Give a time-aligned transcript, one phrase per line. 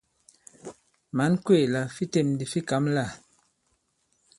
[1.17, 3.05] Mǎn kwéè la fi têm ndi fi kǎm lâ?